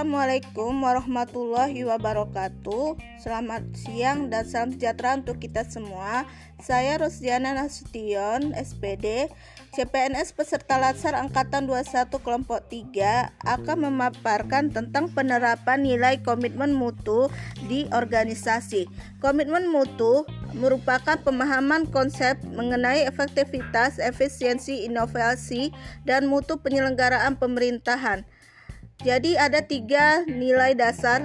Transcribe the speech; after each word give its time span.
Assalamualaikum 0.00 0.80
warahmatullahi 0.80 1.84
wabarakatuh. 1.84 2.96
Selamat 3.20 3.68
siang 3.76 4.32
dan 4.32 4.48
salam 4.48 4.72
sejahtera 4.72 5.20
untuk 5.20 5.36
kita 5.36 5.60
semua. 5.68 6.24
Saya 6.56 6.96
Rosdiana 6.96 7.52
Nasution, 7.52 8.56
SPD, 8.56 9.28
CPNS 9.76 10.32
peserta 10.32 10.80
Latsar 10.80 11.12
Angkatan 11.12 11.68
21 11.68 12.16
Kelompok 12.16 12.64
3 12.72 13.44
akan 13.44 13.92
memaparkan 13.92 14.72
tentang 14.72 15.12
penerapan 15.12 15.84
nilai 15.84 16.24
komitmen 16.24 16.72
mutu 16.72 17.28
di 17.68 17.84
organisasi. 17.92 18.88
Komitmen 19.20 19.68
mutu 19.68 20.24
merupakan 20.56 21.20
pemahaman 21.20 21.84
konsep 21.92 22.40
mengenai 22.48 23.04
efektivitas, 23.04 24.00
efisiensi, 24.00 24.88
inovasi, 24.88 25.76
dan 26.08 26.24
mutu 26.24 26.56
penyelenggaraan 26.56 27.36
pemerintahan. 27.36 28.24
Jadi 29.00 29.40
ada 29.40 29.64
tiga 29.64 30.28
nilai 30.28 30.76
dasar 30.76 31.24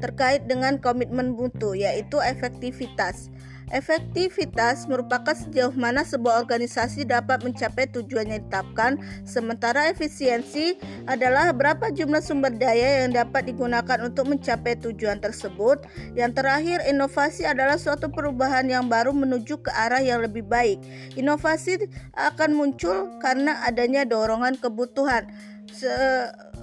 terkait 0.00 0.48
dengan 0.48 0.80
komitmen 0.80 1.36
mutu 1.36 1.76
yaitu 1.76 2.18
efektivitas. 2.18 3.28
Efektivitas 3.72 4.84
merupakan 4.84 5.32
sejauh 5.32 5.72
mana 5.72 6.04
sebuah 6.04 6.44
organisasi 6.44 7.08
dapat 7.08 7.40
mencapai 7.40 7.88
tujuan 7.88 8.28
yang 8.28 8.44
ditetapkan, 8.44 9.00
sementara 9.24 9.88
efisiensi 9.88 10.76
adalah 11.08 11.56
berapa 11.56 11.88
jumlah 11.88 12.20
sumber 12.20 12.52
daya 12.52 13.00
yang 13.00 13.16
dapat 13.16 13.48
digunakan 13.48 14.04
untuk 14.04 14.28
mencapai 14.28 14.76
tujuan 14.76 15.24
tersebut. 15.24 15.88
Yang 16.12 16.44
terakhir, 16.44 16.84
inovasi 16.84 17.48
adalah 17.48 17.80
suatu 17.80 18.12
perubahan 18.12 18.68
yang 18.68 18.92
baru 18.92 19.16
menuju 19.16 19.64
ke 19.64 19.72
arah 19.72 20.04
yang 20.04 20.20
lebih 20.20 20.44
baik. 20.44 20.76
Inovasi 21.16 21.88
akan 22.12 22.52
muncul 22.52 23.16
karena 23.24 23.64
adanya 23.64 24.04
dorongan 24.04 24.60
kebutuhan. 24.60 25.32
Se 25.72 25.88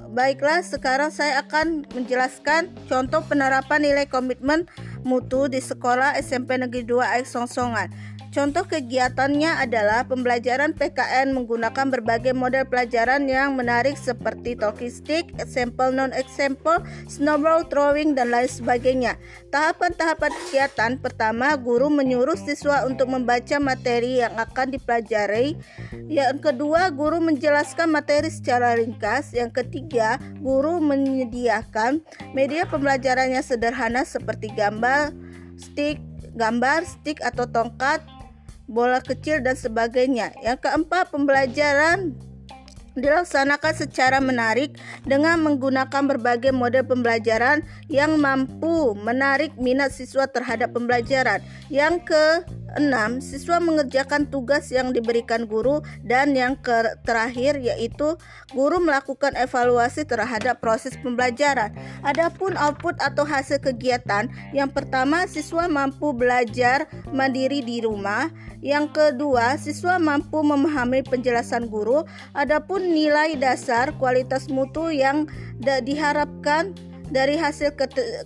Baiklah, 0.09 0.65
sekarang 0.65 1.13
saya 1.13 1.45
akan 1.45 1.85
menjelaskan 1.93 2.73
contoh 2.89 3.21
penerapan 3.29 3.85
nilai 3.85 4.09
komitmen 4.09 4.65
mutu 5.05 5.45
di 5.45 5.61
sekolah 5.61 6.17
SMP 6.17 6.57
Negeri 6.57 6.81
2 6.81 6.97
Aik 7.13 7.29
Songsongan. 7.29 7.93
Contoh 8.29 8.61
kegiatannya 8.61 9.57
adalah 9.57 10.05
pembelajaran 10.05 10.77
PKN 10.77 11.33
menggunakan 11.33 11.89
berbagai 11.89 12.37
model 12.37 12.61
pelajaran 12.69 13.25
yang 13.25 13.57
menarik 13.57 13.97
seperti 13.97 14.53
talking 14.53 14.93
stick, 14.93 15.33
example 15.41 15.89
non-example, 15.89 16.77
snowball 17.09 17.65
throwing, 17.65 18.13
dan 18.13 18.29
lain 18.29 18.45
sebagainya. 18.45 19.17
Tahapan-tahapan 19.49 20.29
kegiatan 20.45 20.91
pertama, 21.01 21.57
guru 21.57 21.89
menyuruh 21.89 22.37
siswa 22.37 22.85
untuk 22.85 23.09
membaca 23.09 23.57
materi 23.57 24.21
yang 24.21 24.37
akan 24.37 24.77
dipelajari. 24.77 25.57
Yang 26.05 26.53
kedua, 26.53 26.93
guru 26.93 27.17
menjelaskan 27.17 27.89
materi 27.89 28.29
secara 28.29 28.77
ringkas. 28.77 29.33
Yang 29.33 29.65
ketiga, 29.65 30.21
guru 30.37 30.77
menyediakan 30.77 32.05
media 32.37 32.69
pembelajaran 32.69 33.33
yang 33.33 33.41
sederhana 33.41 34.05
seperti 34.05 34.53
gambar, 34.53 35.17
stick, 35.57 35.97
gambar, 36.37 36.85
stick 36.85 37.19
atau 37.25 37.49
tongkat, 37.49 38.05
bola 38.69 39.01
kecil 39.01 39.41
dan 39.41 39.57
sebagainya. 39.57 40.31
Yang 40.45 40.69
keempat, 40.69 41.09
pembelajaran 41.09 42.13
dilaksanakan 42.99 43.73
secara 43.73 44.17
menarik 44.19 44.75
dengan 45.07 45.39
menggunakan 45.41 46.05
berbagai 46.05 46.51
model 46.51 46.83
pembelajaran 46.85 47.63
yang 47.87 48.19
mampu 48.19 48.93
menarik 48.97 49.55
minat 49.55 49.89
siswa 49.95 50.29
terhadap 50.29 50.75
pembelajaran. 50.75 51.41
Yang 51.71 52.13
ke 52.13 52.25
Enam, 52.77 53.17
siswa 53.23 53.57
mengerjakan 53.57 54.29
tugas 54.29 54.69
yang 54.69 54.93
diberikan 54.93 55.49
guru 55.49 55.81
dan 56.05 56.37
yang 56.37 56.59
terakhir 57.07 57.57
yaitu 57.57 58.19
guru 58.53 58.77
melakukan 58.77 59.33
evaluasi 59.33 60.05
terhadap 60.05 60.61
proses 60.61 60.93
pembelajaran. 60.99 61.73
Adapun 62.05 62.53
output 62.59 62.99
atau 63.01 63.25
hasil 63.25 63.57
kegiatan, 63.63 64.29
yang 64.53 64.69
pertama 64.69 65.25
siswa 65.25 65.65
mampu 65.65 66.13
belajar 66.13 66.85
mandiri 67.09 67.65
di 67.65 67.81
rumah, 67.81 68.29
yang 68.61 68.91
kedua 68.91 69.55
siswa 69.57 69.97
mampu 69.97 70.43
memahami 70.43 71.01
penjelasan 71.01 71.71
guru. 71.71 72.05
Adapun 72.35 72.93
nilai 72.93 73.39
dasar 73.39 73.95
kualitas 73.97 74.51
mutu 74.51 74.91
yang 74.93 75.25
diharapkan 75.59 76.75
dari 77.09 77.41
hasil 77.41 77.73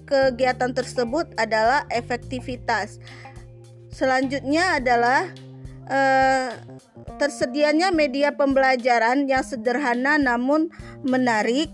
kegiatan 0.03 0.75
tersebut 0.75 1.31
adalah 1.39 1.87
efektivitas. 1.87 2.99
Selanjutnya 3.93 4.81
adalah 4.81 5.29
eh, 5.85 6.49
tersedianya 7.21 7.93
media 7.93 8.33
pembelajaran 8.33 9.29
yang 9.29 9.45
sederhana 9.45 10.17
namun 10.17 10.73
menarik. 11.05 11.69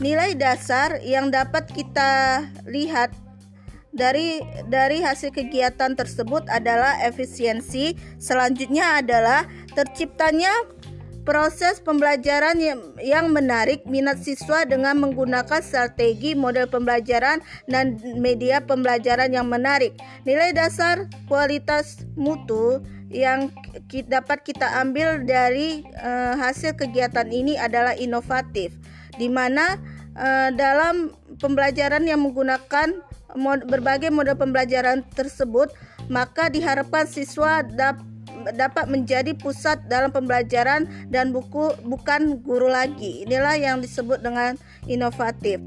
Nilai 0.00 0.32
dasar 0.32 0.96
yang 1.04 1.28
dapat 1.28 1.68
kita 1.72 2.40
lihat 2.64 3.12
dari 3.92 4.40
dari 4.64 5.04
hasil 5.04 5.28
kegiatan 5.28 5.92
tersebut 5.92 6.48
adalah 6.48 7.04
efisiensi. 7.04 7.92
Selanjutnya 8.16 9.04
adalah 9.04 9.44
terciptanya 9.76 10.48
Proses 11.20 11.84
pembelajaran 11.84 12.56
yang, 12.96 13.28
menarik 13.28 13.84
minat 13.84 14.24
siswa 14.24 14.64
dengan 14.64 14.96
menggunakan 15.04 15.60
strategi 15.60 16.32
model 16.32 16.64
pembelajaran 16.64 17.44
dan 17.68 18.00
media 18.16 18.64
pembelajaran 18.64 19.28
yang 19.28 19.44
menarik. 19.44 19.92
Nilai 20.24 20.56
dasar 20.56 21.06
kualitas 21.28 22.08
mutu 22.16 22.80
yang 23.12 23.52
dapat 24.08 24.42
kita 24.48 24.80
ambil 24.80 25.20
dari 25.20 25.84
uh, 26.00 26.40
hasil 26.40 26.72
kegiatan 26.80 27.28
ini 27.28 27.60
adalah 27.60 27.92
inovatif, 28.00 28.72
di 29.20 29.28
mana 29.28 29.76
uh, 30.16 30.48
dalam 30.56 31.12
pembelajaran 31.36 32.06
yang 32.08 32.24
menggunakan 32.24 32.96
berbagai 33.70 34.10
model 34.10 34.34
pembelajaran 34.34 35.06
tersebut, 35.14 35.70
maka 36.10 36.50
diharapkan 36.50 37.06
siswa 37.06 37.62
dapat 37.62 38.09
dapat 38.56 38.88
menjadi 38.88 39.32
pusat 39.36 39.84
dalam 39.88 40.10
pembelajaran 40.12 40.88
dan 41.08 41.32
buku 41.34 41.74
bukan 41.84 42.40
guru 42.40 42.68
lagi. 42.70 43.24
Inilah 43.24 43.56
yang 43.56 43.84
disebut 43.84 44.20
dengan 44.24 44.56
inovatif. 44.88 45.60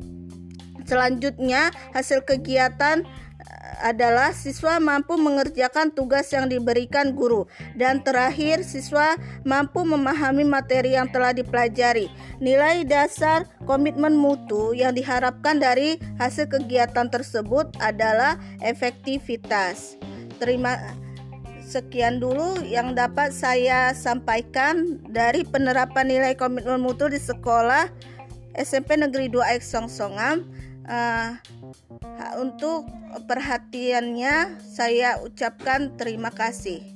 Selanjutnya, 0.84 1.72
hasil 1.96 2.28
kegiatan 2.28 3.08
eh, 3.08 3.76
adalah 3.88 4.36
siswa 4.36 4.80
mampu 4.84 5.16
mengerjakan 5.16 5.96
tugas 5.96 6.28
yang 6.36 6.52
diberikan 6.52 7.16
guru 7.16 7.48
dan 7.80 8.04
terakhir 8.04 8.68
siswa 8.68 9.16
mampu 9.48 9.88
memahami 9.88 10.44
materi 10.44 11.00
yang 11.00 11.08
telah 11.08 11.32
dipelajari. 11.32 12.12
Nilai 12.44 12.84
dasar 12.84 13.48
komitmen 13.64 14.20
mutu 14.20 14.76
yang 14.76 14.92
diharapkan 14.92 15.58
dari 15.64 15.98
hasil 16.20 16.52
kegiatan 16.52 17.08
tersebut 17.08 17.72
adalah 17.80 18.36
efektivitas. 18.60 19.96
Terima 20.36 20.76
Sekian 21.64 22.22
dulu 22.22 22.62
yang 22.62 22.94
dapat 22.94 23.34
saya 23.34 23.96
sampaikan 23.98 25.02
dari 25.10 25.42
penerapan 25.48 26.06
nilai 26.06 26.34
komitmen 26.38 26.84
mutu 26.84 27.10
di 27.10 27.18
sekolah 27.18 27.90
SMP 28.54 29.00
Negeri 29.00 29.32
2 29.32 29.58
X 29.58 29.74
Songsongan. 29.74 30.46
Uh, 30.84 31.40
untuk 32.38 32.86
perhatiannya 33.26 34.60
saya 34.62 35.18
ucapkan 35.24 35.96
terima 35.96 36.30
kasih. 36.30 36.93